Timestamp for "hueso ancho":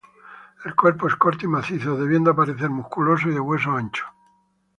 3.39-4.03